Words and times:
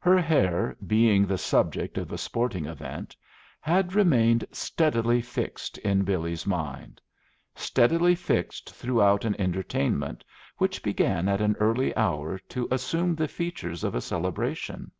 Her 0.00 0.18
hair, 0.20 0.76
being 0.84 1.26
the 1.26 1.38
subject 1.38 1.96
of 1.96 2.10
a 2.10 2.18
sporting 2.18 2.66
event, 2.66 3.14
had 3.60 3.94
remained 3.94 4.44
steadily 4.50 5.22
fixed 5.22 5.78
in 5.78 6.02
Billy's 6.02 6.44
mind, 6.44 7.00
steadily 7.54 8.16
fixed 8.16 8.70
throughout 8.74 9.24
an 9.24 9.40
entertainment 9.40 10.24
which 10.58 10.82
began 10.82 11.28
at 11.28 11.40
an 11.40 11.54
early 11.60 11.94
hour 11.96 12.36
to 12.48 12.66
assume 12.72 13.14
the 13.14 13.28
features 13.28 13.84
of 13.84 13.94
a 13.94 14.00
celebration. 14.00 14.90